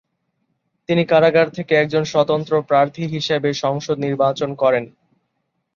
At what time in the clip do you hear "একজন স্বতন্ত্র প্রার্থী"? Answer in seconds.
1.75-3.03